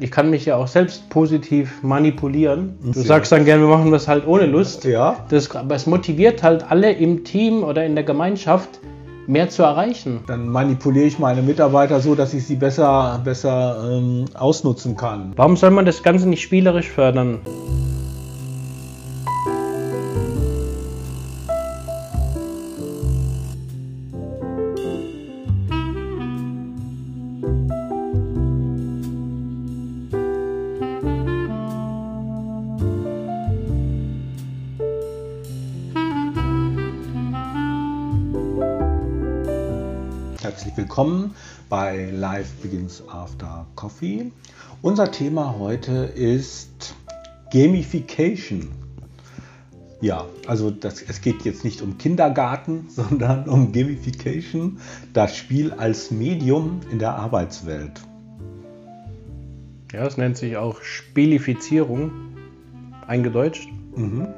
[0.00, 2.78] ich kann mich ja auch selbst positiv manipulieren.
[2.82, 3.06] Du Ja.
[3.06, 4.84] sagst dann gerne, wir machen das halt ohne Lust.
[4.84, 5.16] Ja.
[5.28, 8.80] Das, aber es motiviert halt alle im Team oder in der Gemeinschaft,
[9.26, 10.20] mehr zu erreichen.
[10.26, 15.32] Dann manipuliere ich meine Mitarbeiter so, dass ich sie besser, besser ähm, ausnutzen kann.
[15.36, 17.40] Warum soll man das Ganze nicht spielerisch fördern?
[40.78, 41.34] Willkommen
[41.68, 44.30] bei Life Begins After Coffee.
[44.80, 46.94] Unser Thema heute ist
[47.52, 48.68] Gamification.
[50.00, 54.78] Ja, also das, es geht jetzt nicht um Kindergarten, sondern um Gamification,
[55.12, 58.00] das Spiel als Medium in der Arbeitswelt.
[59.92, 62.12] Ja, es nennt sich auch Spielifizierung,
[63.04, 63.68] eingedeutscht.
[63.96, 64.28] Mhm.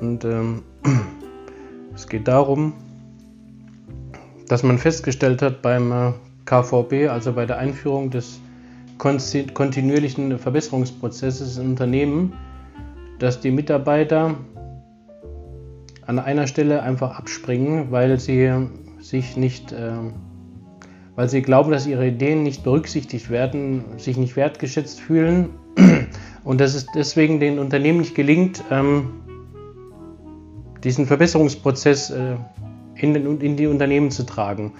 [0.00, 0.64] Und ähm,
[1.94, 2.72] es geht darum,
[4.52, 6.12] dass man festgestellt hat beim äh,
[6.44, 8.38] KVB, also bei der Einführung des
[8.98, 12.34] kontinuierlichen Verbesserungsprozesses im Unternehmen,
[13.18, 14.34] dass die Mitarbeiter
[16.04, 18.52] an einer Stelle einfach abspringen, weil sie
[19.00, 19.92] sich nicht, äh,
[21.14, 25.48] weil sie glauben, dass ihre Ideen nicht berücksichtigt werden, sich nicht wertgeschätzt fühlen.
[26.44, 29.22] Und dass es deswegen den Unternehmen nicht gelingt, ähm,
[30.84, 32.34] diesen Verbesserungsprozess äh,
[33.02, 34.72] in, den, in die Unternehmen zu tragen.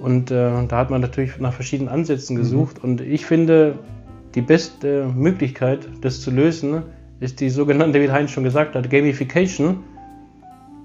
[0.00, 2.82] Und äh, da hat man natürlich nach verschiedenen Ansätzen gesucht.
[2.82, 3.78] Und ich finde,
[4.34, 6.82] die beste Möglichkeit, das zu lösen,
[7.20, 9.82] ist die sogenannte, wie Heinz schon gesagt hat, Gamification.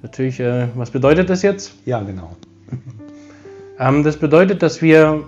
[0.01, 1.73] Natürlich, äh, was bedeutet das jetzt?
[1.85, 2.35] Ja, genau.
[3.79, 5.23] Ähm, das bedeutet, dass wir.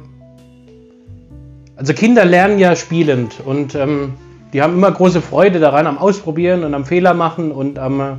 [1.76, 4.14] Also Kinder lernen ja spielend und ähm,
[4.54, 8.14] die haben immer große Freude daran, am Ausprobieren und am Fehler machen und am äh,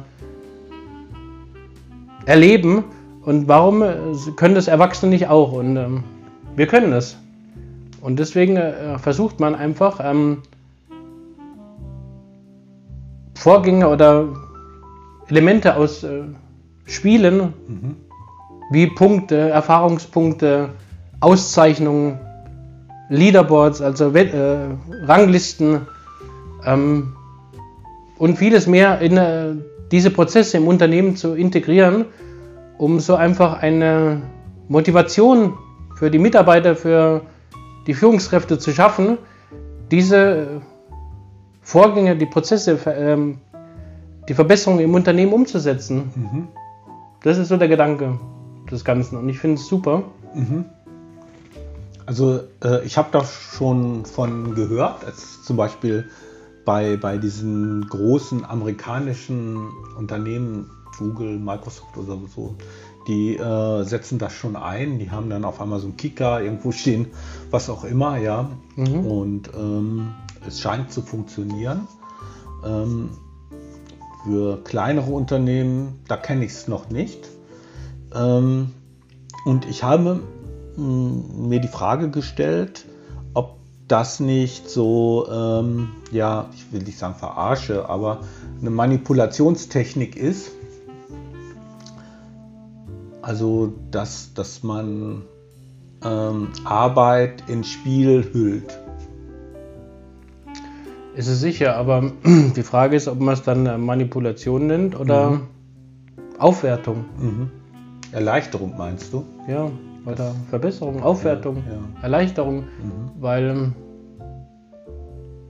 [2.27, 2.83] Erleben.
[3.25, 3.95] Und warum äh,
[4.37, 5.53] können das Erwachsene nicht auch?
[5.53, 6.05] Und ähm,
[6.57, 7.17] wir können das.
[8.01, 10.43] Und deswegen äh, versucht man einfach ähm,
[13.35, 14.29] Vorgänge oder
[15.29, 16.23] Elemente aus äh,
[16.87, 17.55] Spielen
[18.71, 20.71] wie Punkte, Erfahrungspunkte,
[21.21, 22.19] Auszeichnungen,
[23.09, 24.69] Leaderboards, also äh,
[25.07, 25.83] Ranglisten
[26.65, 27.15] ähm,
[28.19, 29.55] und vieles mehr in äh,
[29.91, 32.07] diese Prozesse im Unternehmen zu integrieren,
[32.79, 34.23] um so einfach eine
[34.69, 35.55] Motivation
[35.97, 37.23] für die Mitarbeiter, für
[37.87, 39.19] die Führungskräfte zu schaffen,
[39.91, 40.63] diese
[41.63, 43.39] Vorgänge, die Prozesse, ähm,
[44.29, 46.11] die Verbesserungen im Unternehmen umzusetzen.
[47.23, 48.19] Das ist so der Gedanke
[48.71, 50.03] des Ganzen und ich finde es super.
[52.07, 56.09] Also äh, ich habe da schon von gehört, als zum Beispiel
[56.65, 62.55] bei, bei diesen großen amerikanischen Unternehmen, Google, Microsoft oder so,
[63.07, 64.99] die äh, setzen das schon ein.
[64.99, 67.07] Die haben dann auf einmal so einen Kicker irgendwo stehen,
[67.51, 68.51] was auch immer, ja.
[69.05, 70.15] Und ähm,
[70.47, 71.87] es scheint zu funktionieren.
[72.65, 73.11] Ähm,
[74.25, 77.29] für kleinere Unternehmen, da kenne ich es noch nicht.
[78.15, 78.71] Ähm,
[79.45, 80.21] und ich habe
[80.77, 82.87] mh, mir die Frage gestellt,
[83.35, 83.57] ob
[83.87, 88.21] das nicht so, ähm, ja, ich will nicht sagen verarsche, aber
[88.61, 90.51] eine Manipulationstechnik ist.
[93.25, 95.23] Also, dass, dass man
[96.05, 98.79] ähm, Arbeit in Spiel hüllt.
[101.17, 105.41] Ist es sicher, aber die Frage ist, ob man es dann äh, Manipulation nennt oder
[106.39, 107.07] Aufwertung.
[108.13, 109.25] Erleichterung meinst du?
[109.49, 109.71] Ja,
[110.05, 112.03] oder Verbesserung, Aufwertung, ja.
[112.03, 112.65] Erleichterung,
[113.19, 113.73] weil ähm,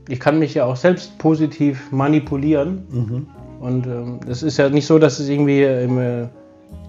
[0.09, 3.27] ich kann mich ja auch selbst positiv manipulieren.
[3.59, 6.29] Und ähm, es ist ja nicht so, dass es irgendwie im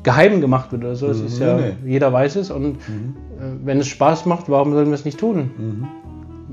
[0.03, 1.07] Geheimen gemacht wird oder so.
[1.07, 1.73] Es ist ja, nee.
[1.85, 2.51] jeder weiß es.
[2.51, 2.79] Und äh,
[3.63, 5.51] wenn es Spaß macht, warum sollen wir es nicht tun?
[5.57, 5.87] Mhm.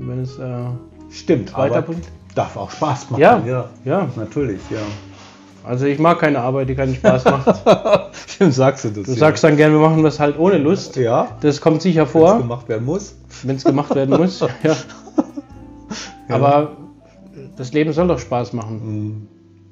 [0.07, 0.65] Wenn es äh,
[1.09, 2.05] Stimmt, Weiterbringt.
[2.33, 3.21] darf auch Spaß machen.
[3.21, 3.41] Ja.
[3.45, 4.79] ja, ja, natürlich, ja.
[5.63, 7.63] also ich mag keine Arbeit, die keinen Spaß macht.
[8.27, 9.03] Stimmt, sagst du das.
[9.03, 10.95] Du sagst dann gerne, wir machen das halt ohne Lust.
[10.95, 13.15] ja, Das kommt sicher wenn es vor, gemacht werden muss.
[13.43, 14.43] wenn es gemacht werden muss.
[16.29, 16.35] Ja.
[16.37, 16.71] Aber
[17.57, 18.81] das Leben soll doch Spaß machen.
[18.83, 19.27] Mhm.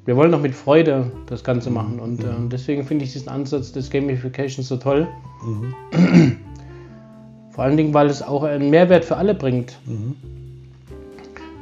[0.06, 2.00] Wir wollen doch mit Freude das Ganze machen.
[2.00, 5.08] Und äh, deswegen finde ich diesen Ansatz des Gamifications so toll.
[5.44, 5.74] Mhm.
[7.52, 9.78] Vor allen Dingen, weil es auch einen Mehrwert für alle bringt.
[9.86, 10.16] Mhm.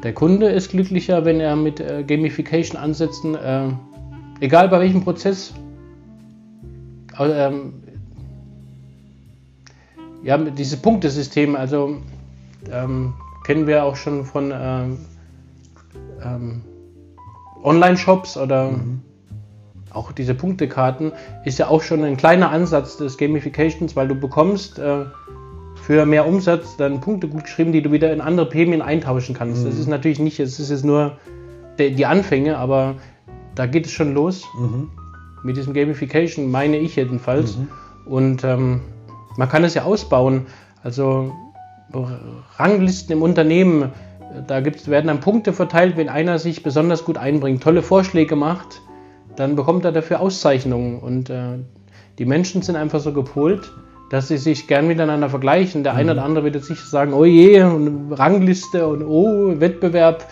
[0.04, 3.68] Der Kunde ist glücklicher, wenn er mit äh, Gamification-Ansätzen, äh,
[4.40, 5.54] egal bei welchem Prozess,
[7.20, 7.74] ähm,
[10.24, 11.98] ja, mit dieses Punktesystem, also
[12.72, 13.14] ähm,
[13.44, 15.00] kennen wir auch schon von ähm,
[17.64, 19.02] Online-Shops oder mhm.
[19.92, 21.12] auch diese Punktekarten,
[21.46, 25.06] ist ja auch schon ein kleiner Ansatz des Gamifications, weil du bekommst äh,
[25.82, 29.62] für mehr Umsatz dann Punkte gut geschrieben, die du wieder in andere Prämien eintauschen kannst.
[29.62, 29.70] Mhm.
[29.70, 31.18] Das ist natürlich nicht, es ist jetzt nur
[31.78, 32.96] de, die Anfänge, aber
[33.56, 34.90] da geht es schon los mhm.
[35.44, 37.58] mit diesem Gamification, meine ich jedenfalls.
[37.58, 37.68] Mhm.
[38.06, 38.82] Und ähm,
[39.38, 40.48] man kann es ja ausbauen.
[40.84, 41.34] Also
[42.58, 43.92] Ranglisten im Unternehmen,
[44.46, 48.82] da gibt's, werden dann Punkte verteilt, wenn einer sich besonders gut einbringt, tolle Vorschläge macht,
[49.36, 51.00] dann bekommt er dafür Auszeichnungen.
[51.00, 51.60] Und äh,
[52.18, 53.72] die Menschen sind einfach so gepolt,
[54.10, 55.84] dass sie sich gern miteinander vergleichen.
[55.84, 56.00] Der mhm.
[56.00, 60.28] eine oder andere wird jetzt sicher sagen, oh je, und Rangliste und oh, Wettbewerb.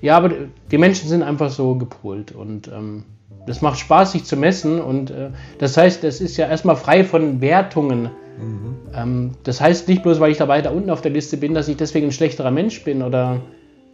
[0.00, 0.30] Ja, aber
[0.70, 3.04] die Menschen sind einfach so gepolt und ähm,
[3.46, 4.80] das macht Spaß, sich zu messen.
[4.80, 8.10] Und äh, das heißt, es ist ja erstmal frei von Wertungen.
[8.38, 8.76] Mhm.
[8.94, 11.68] Ähm, das heißt nicht bloß, weil ich da weiter unten auf der Liste bin, dass
[11.68, 13.40] ich deswegen ein schlechterer Mensch bin oder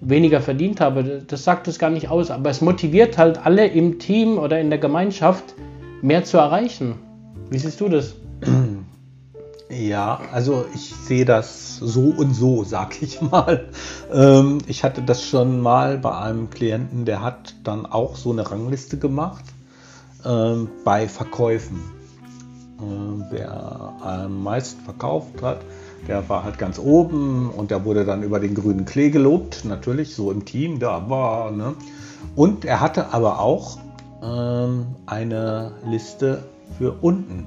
[0.01, 1.23] weniger verdient habe.
[1.27, 2.31] Das sagt es gar nicht aus.
[2.31, 5.55] Aber es motiviert halt alle im Team oder in der Gemeinschaft
[6.03, 6.95] mehr zu erreichen.
[7.51, 8.15] Wie siehst du das?
[9.81, 13.69] Ja, also ich sehe das so und so, sag ich mal.
[14.13, 18.51] Ähm, ich hatte das schon mal bei einem Klienten, der hat dann auch so eine
[18.51, 19.45] Rangliste gemacht
[20.27, 21.81] ähm, bei Verkäufen.
[22.79, 25.61] Ähm, wer am meisten verkauft hat,
[26.07, 30.15] der war halt ganz oben und der wurde dann über den grünen Klee gelobt, natürlich
[30.15, 31.51] so im Team, da war.
[31.53, 31.75] Ne?
[32.37, 33.79] Und er hatte aber auch
[34.23, 36.45] ähm, eine Liste
[36.77, 37.47] für unten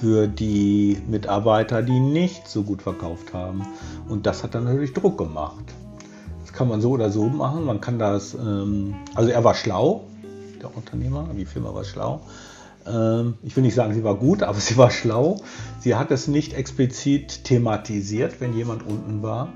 [0.00, 3.66] für die Mitarbeiter, die nicht so gut verkauft haben.
[4.08, 5.64] Und das hat dann natürlich Druck gemacht.
[6.40, 7.66] Das kann man so oder so machen.
[7.66, 10.04] Man kann das, ähm, also er war schlau,
[10.62, 12.22] der Unternehmer, die Firma war schlau.
[12.86, 15.36] Ähm, ich will nicht sagen, sie war gut, aber sie war schlau.
[15.80, 19.52] Sie hat es nicht explizit thematisiert, wenn jemand unten war.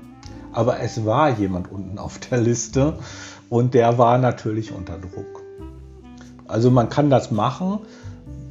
[0.53, 2.99] Aber es war jemand unten auf der Liste
[3.49, 5.43] und der war natürlich unter Druck.
[6.47, 7.79] Also man kann das machen,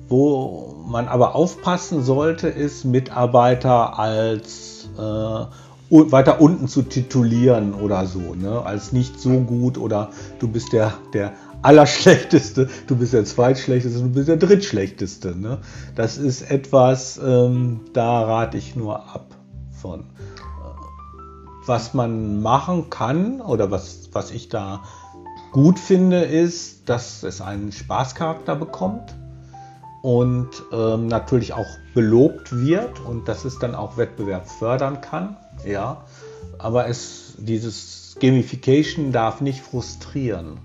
[0.09, 5.47] wo man aber aufpassen sollte, ist Mitarbeiter als äh,
[5.91, 8.63] weiter unten zu titulieren oder so, ne?
[8.65, 14.11] als nicht so gut oder du bist der, der Allerschlechteste, du bist der Zweitschlechteste, du
[14.11, 15.35] bist der Drittschlechteste.
[15.39, 15.59] Ne?
[15.95, 19.35] Das ist etwas, ähm, da rate ich nur ab
[19.81, 20.05] von.
[21.67, 24.83] Was man machen kann oder was, was ich da
[25.53, 29.15] gut finde, ist, dass es einen Spaßcharakter bekommt
[30.05, 35.39] und ähm, natürlich auch belobt wird und dass es dann auch Wettbewerb fördern kann.
[35.67, 36.05] Ja,
[36.59, 40.59] aber es, dieses Gamification darf nicht frustrieren.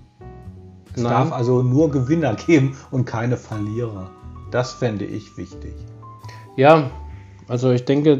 [0.94, 1.10] Es Nein.
[1.10, 4.10] darf also nur Gewinner geben und keine Verlierer.
[4.50, 5.72] Das fände ich wichtig.
[6.56, 6.90] Ja,
[7.48, 8.18] also ich denke,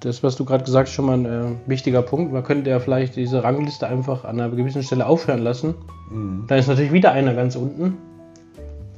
[0.00, 2.32] das, was du gerade gesagt hast, schon mal ein äh, wichtiger Punkt.
[2.32, 5.76] Man könnte ja vielleicht diese Rangliste einfach an einer gewissen Stelle aufhören lassen.
[6.10, 6.46] Mhm.
[6.48, 7.96] Dann ist natürlich wieder einer ganz unten.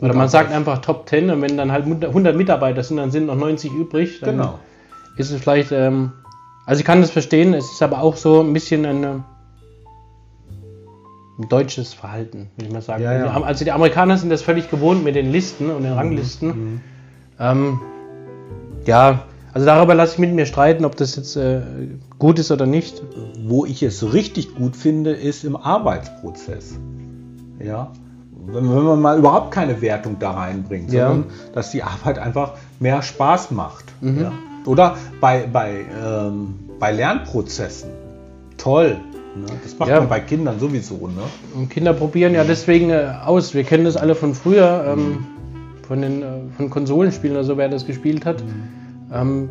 [0.04, 3.24] Oder man sagt einfach Top 10 und wenn dann halt 100 Mitarbeiter sind, dann sind
[3.24, 4.20] noch 90 übrig.
[4.20, 4.58] Genau.
[5.16, 6.12] ist es vielleicht, ähm,
[6.66, 9.24] also ich kann das verstehen, es ist aber auch so ein bisschen ein, ein
[11.48, 13.02] deutsches Verhalten, würde ich mal sagen.
[13.02, 13.42] Ja, ja.
[13.42, 15.98] Also die Amerikaner sind das völlig gewohnt mit den Listen und den mhm.
[15.98, 16.48] Ranglisten.
[16.48, 16.80] Mhm.
[17.40, 17.80] Ähm,
[18.84, 19.24] ja,
[19.54, 21.62] also darüber lasse ich mit mir streiten, ob das jetzt äh,
[22.18, 23.02] gut ist oder nicht.
[23.46, 26.78] Wo ich es richtig gut finde, ist im Arbeitsprozess.
[27.58, 27.90] Ja,
[28.46, 31.08] wenn, wenn man mal überhaupt keine Wertung da reinbringt, ja.
[31.08, 33.84] sondern dass die Arbeit einfach mehr Spaß macht.
[34.00, 34.20] Mhm.
[34.20, 34.32] Ja.
[34.66, 37.90] Oder bei, bei, ähm, bei Lernprozessen.
[38.56, 38.98] Toll.
[39.36, 39.46] Ne?
[39.62, 40.00] Das macht ja.
[40.00, 41.08] man bei Kindern sowieso.
[41.08, 41.22] Ne?
[41.54, 43.54] Und Kinder probieren ja deswegen äh, aus.
[43.54, 45.26] Wir kennen das alle von früher, ähm, mhm.
[45.86, 48.42] von den äh, von Konsolenspielen oder so, wer das gespielt hat.
[48.42, 48.62] Mhm.
[49.12, 49.50] Ähm,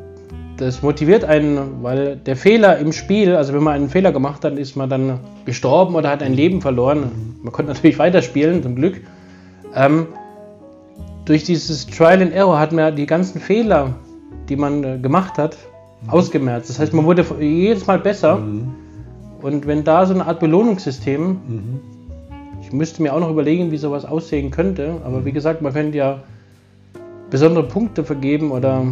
[0.58, 4.58] das motiviert einen, weil der Fehler im Spiel, also wenn man einen Fehler gemacht hat,
[4.58, 7.12] ist man dann gestorben oder hat ein Leben verloren.
[7.42, 9.02] Man konnte natürlich weiterspielen, zum Glück.
[9.76, 10.08] Ähm,
[11.26, 13.96] durch dieses Trial and Error hat man die ganzen Fehler,
[14.50, 15.58] die man äh, gemacht hat,
[16.04, 16.10] mhm.
[16.10, 16.70] ausgemerzt.
[16.70, 18.38] Das heißt, man wurde jedes Mal besser.
[18.38, 18.76] Mhm.
[19.42, 21.80] Und wenn da so eine Art Belohnungssystem, mhm.
[22.62, 25.98] ich müsste mir auch noch überlegen, wie sowas aussehen könnte, aber wie gesagt, man könnte
[25.98, 26.20] ja
[27.30, 28.86] besondere Punkte vergeben oder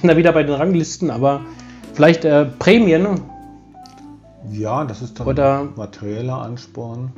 [0.00, 1.40] bin da wieder bei den Ranglisten, aber
[1.94, 3.20] vielleicht äh, Prämien.
[4.50, 7.12] Ja, das ist dann Oder materieller Ansporn.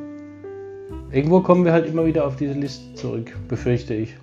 [1.11, 4.17] Irgendwo kommen wir halt immer wieder auf diese Liste zurück, befürchte ich.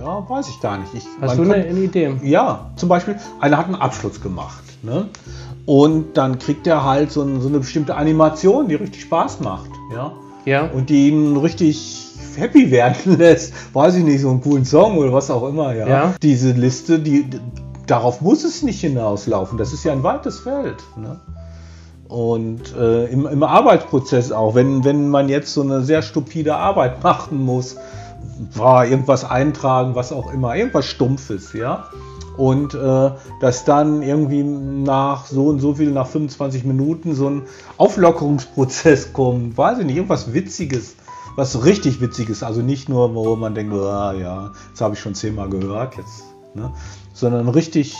[0.00, 0.92] Ja, weiß ich gar nicht.
[0.94, 2.12] Ich, Hast du eine, eine, Idee?
[2.22, 4.64] Ja, zum Beispiel, einer hat einen Abschluss gemacht.
[4.82, 5.08] Ne?
[5.64, 9.70] Und dann kriegt er halt so, ein, so, eine bestimmte Animation, die richtig Spaß macht.
[9.94, 10.12] Ja.
[10.44, 10.66] ja.
[10.66, 13.54] Und die ihn richtig happy werden lässt.
[13.74, 15.74] Weiß ich nicht, so einen coolen Song oder was auch immer.
[15.74, 15.88] Ja.
[15.88, 16.14] ja.
[16.22, 17.28] Diese Liste, die
[17.86, 19.58] darauf muss es nicht hinauslaufen.
[19.58, 20.82] Das ist ja ein weites Feld.
[20.96, 21.20] Ne?
[22.08, 27.02] Und äh, im, im, Arbeitsprozess auch, wenn, wenn man jetzt so eine sehr stupide Arbeit
[27.02, 27.76] machen muss,
[28.54, 31.88] war irgendwas eintragen, was auch immer, irgendwas Stumpfes, ja.
[32.36, 37.42] Und äh, dass dann irgendwie nach so und so viel, nach 25 Minuten so ein
[37.78, 40.96] Auflockerungsprozess kommt, weiß ich nicht, irgendwas Witziges,
[41.34, 45.14] was richtig Witziges, also nicht nur, wo man denkt, ah, ja, das habe ich schon
[45.14, 46.24] zehnmal gehört, jetzt,
[46.56, 46.72] ne?
[47.12, 47.94] sondern richtig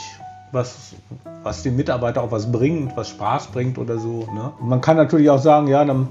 [0.53, 0.95] was,
[1.43, 4.29] was dem Mitarbeiter auch was bringt, was Spaß bringt oder so.
[4.35, 4.53] Ne?
[4.61, 6.09] Man kann natürlich auch sagen, ja, dann,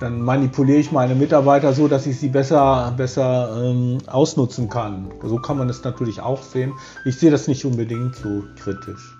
[0.00, 5.10] dann manipuliere ich meine Mitarbeiter so, dass ich sie besser, besser ähm, ausnutzen kann.
[5.22, 6.72] So kann man es natürlich auch sehen.
[7.04, 9.16] Ich sehe das nicht unbedingt so kritisch.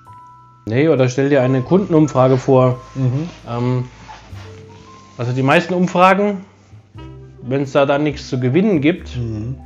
[0.67, 2.79] Nee, oder stell dir eine Kundenumfrage vor.
[2.95, 3.29] Mhm.
[3.49, 3.85] Ähm,
[5.19, 6.45] also die meisten Umfragen,
[7.43, 9.57] wenn es da dann nichts zu gewinnen gibt, mhm.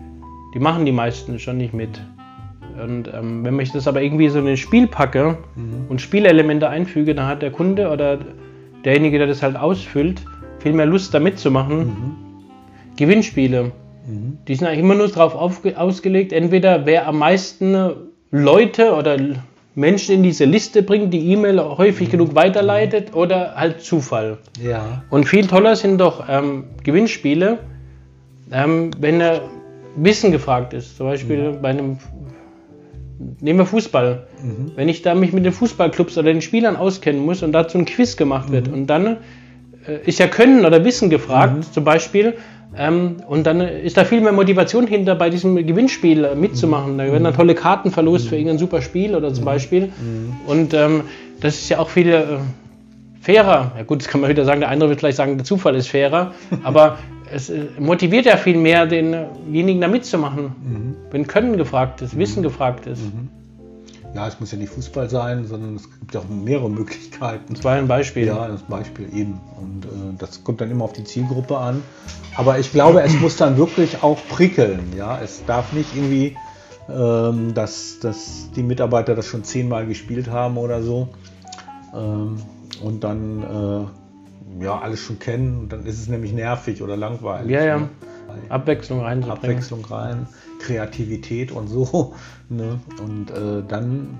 [0.54, 2.00] die machen die meisten schon nicht mit.
[2.82, 5.86] Und ähm, wenn ich das aber irgendwie so in ein Spiel packe mhm.
[5.88, 8.18] und Spielelemente einfüge, dann hat der Kunde oder
[8.84, 10.22] derjenige, der das halt ausfüllt,
[10.58, 11.78] viel mehr Lust da mitzumachen.
[11.78, 12.16] Mhm.
[12.96, 13.72] Gewinnspiele,
[14.06, 14.38] mhm.
[14.46, 17.90] die sind eigentlich immer nur darauf ausgelegt, entweder wer am meisten
[18.30, 19.16] Leute oder
[19.74, 24.38] Menschen in diese Liste bringt, die E-Mail häufig genug weiterleitet oder halt Zufall.
[24.62, 25.02] Ja.
[25.10, 27.58] Und viel toller sind doch ähm, Gewinnspiele,
[28.52, 29.42] ähm, wenn er
[29.96, 30.96] Wissen gefragt ist.
[30.96, 31.62] Zum Beispiel mhm.
[31.62, 31.98] bei einem
[33.40, 34.26] nehmen wir Fußball.
[34.42, 34.72] Mhm.
[34.76, 37.84] Wenn ich da mich mit den Fußballclubs oder den Spielern auskennen muss und dazu ein
[37.84, 38.74] Quiz gemacht wird mhm.
[38.74, 39.06] und dann
[39.86, 41.72] äh, ist ja Können oder Wissen gefragt, mhm.
[41.72, 42.34] zum Beispiel,
[42.76, 46.98] ähm, und dann ist da viel mehr Motivation hinter, bei diesem Gewinnspiel äh, mitzumachen.
[46.98, 49.90] Da werden dann tolle Karten verlost für irgendein super Spiel oder zum Beispiel.
[50.46, 51.02] Und ähm,
[51.40, 52.24] das ist ja auch viel äh,
[53.20, 53.72] fairer.
[53.76, 55.88] Ja gut, das kann man wieder sagen, der andere wird vielleicht sagen, der Zufall ist
[55.88, 56.32] fairer,
[56.64, 56.98] aber
[57.34, 60.44] es äh, motiviert ja viel mehr, denjenigen da mitzumachen.
[60.44, 60.96] Mhm.
[61.10, 62.44] Wenn Können gefragt ist, Wissen mhm.
[62.44, 63.02] gefragt ist.
[63.02, 63.28] Mhm.
[64.14, 67.54] Ja, es muss ja nicht Fußball sein, sondern es gibt ja auch mehrere Möglichkeiten.
[67.54, 68.26] Das war ein Beispiel.
[68.26, 69.40] Ja, das Beispiel eben.
[69.60, 71.82] Und äh, das kommt dann immer auf die Zielgruppe an.
[72.36, 74.92] Aber ich glaube, es muss dann wirklich auch prickeln.
[74.96, 76.36] Ja, es darf nicht irgendwie,
[76.88, 81.08] ähm, dass, dass die Mitarbeiter das schon zehnmal gespielt haben oder so.
[81.92, 82.36] Ähm,
[82.82, 84.03] und dann äh,
[84.60, 87.50] ja, alles schon kennen, dann ist es nämlich nervig oder langweilig.
[87.50, 87.78] Ja, ja.
[87.78, 87.88] Ne?
[88.48, 89.24] Abwechslung rein.
[89.24, 90.26] Abwechslung rein,
[90.60, 92.14] Kreativität und so.
[92.50, 92.78] Ne?
[93.02, 94.18] Und äh, dann,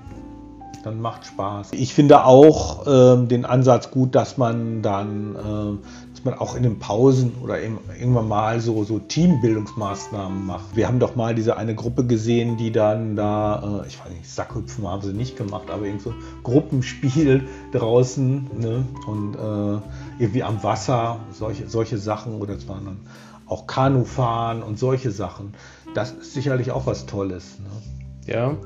[0.83, 1.73] dann macht Spaß.
[1.73, 5.87] Ich finde auch äh, den Ansatz gut, dass man dann äh,
[6.25, 10.75] man auch in den Pausen oder irgendwann mal so, so Teambildungsmaßnahmen macht.
[10.75, 14.29] Wir haben doch mal diese eine Gruppe gesehen, die dann da, äh, ich weiß nicht,
[14.29, 18.85] Sackhüpfen haben sie nicht gemacht, aber irgend so Gruppenspiel draußen ne?
[19.07, 19.79] und äh,
[20.18, 23.00] irgendwie am Wasser, solche, solche Sachen oder es waren dann
[23.47, 25.54] auch Kanufahren und solche Sachen.
[25.94, 27.59] Das ist sicherlich auch was Tolles.
[27.59, 28.33] Ne?
[28.33, 28.56] Ja.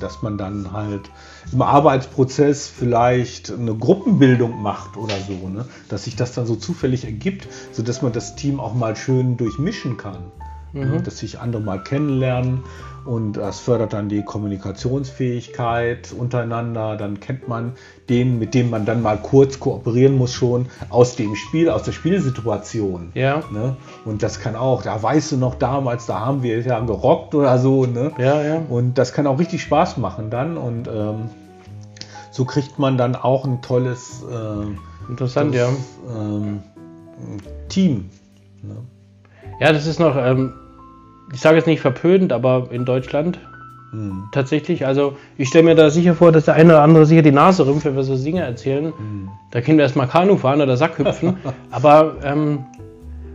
[0.00, 1.10] Dass man dann halt
[1.52, 5.64] im Arbeitsprozess vielleicht eine Gruppenbildung macht oder so, ne?
[5.88, 9.96] dass sich das dann so zufällig ergibt, sodass man das Team auch mal schön durchmischen
[9.96, 10.30] kann.
[10.72, 10.84] Ne?
[10.84, 11.04] Mhm.
[11.04, 12.64] Dass sich andere mal kennenlernen
[13.08, 16.96] und das fördert dann die Kommunikationsfähigkeit untereinander.
[16.96, 17.72] Dann kennt man
[18.10, 21.92] den, mit dem man dann mal kurz kooperieren muss, schon aus dem Spiel, aus der
[21.92, 23.12] Spielsituation.
[23.14, 23.42] Ja.
[23.50, 23.76] Ne?
[24.04, 27.58] Und das kann auch, da weißt du noch damals, da haben wir ja gerockt oder
[27.58, 27.86] so.
[27.86, 28.12] Ne?
[28.18, 28.62] Ja, ja.
[28.68, 30.58] Und das kann auch richtig Spaß machen dann.
[30.58, 31.30] Und ähm,
[32.30, 36.14] so kriegt man dann auch ein tolles, äh, Interessant, tolles, ja.
[36.14, 36.60] Ähm,
[37.70, 38.10] Team.
[38.62, 38.76] Ne?
[39.60, 40.16] Ja, das ist noch.
[40.16, 40.52] Ähm
[41.32, 43.38] ich sage jetzt nicht verpönt, aber in Deutschland
[43.90, 44.28] hm.
[44.32, 44.86] tatsächlich.
[44.86, 47.66] Also ich stelle mir da sicher vor, dass der eine oder andere sicher die Nase
[47.66, 48.92] rümpft, wenn wir so Dinge erzählen.
[48.96, 49.28] Hm.
[49.50, 51.36] Da können wir erstmal Kanu fahren oder Sack hüpfen.
[51.70, 52.64] aber ähm,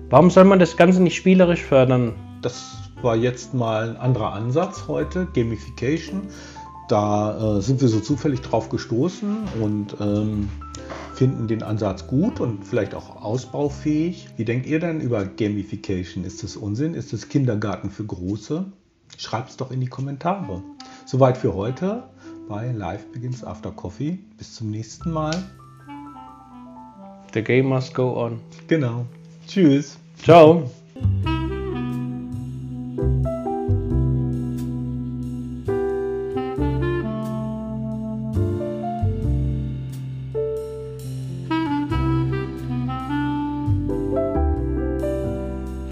[0.10, 2.14] warum soll man das Ganze nicht spielerisch fördern?
[2.42, 6.22] Das war jetzt mal ein anderer Ansatz heute, Gamification.
[6.88, 10.50] Da äh, sind wir so zufällig drauf gestoßen und ähm,
[11.14, 14.30] finden den Ansatz gut und vielleicht auch ausbaufähig.
[14.36, 16.24] Wie denkt ihr denn über Gamification?
[16.24, 16.94] Ist das Unsinn?
[16.94, 18.66] Ist das Kindergarten für Große?
[19.18, 20.64] Schreibt es doch in die Kommentare.
[21.06, 22.04] Soweit für heute
[22.50, 24.20] bei Live Begins After Coffee.
[24.38, 25.32] Bis zum nächsten Mal.
[27.34, 28.40] The game must go on.
[28.68, 29.06] Genau.
[29.48, 29.98] Tschüss.
[30.24, 30.70] Ciao.